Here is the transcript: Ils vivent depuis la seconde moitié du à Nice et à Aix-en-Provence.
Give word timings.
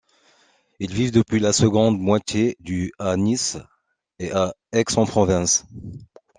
Ils 0.79 0.91
vivent 0.91 1.11
depuis 1.11 1.39
la 1.39 1.53
seconde 1.53 1.99
moitié 1.99 2.57
du 2.59 2.91
à 2.97 3.15
Nice 3.17 3.59
et 4.17 4.31
à 4.31 4.55
Aix-en-Provence. 4.71 5.65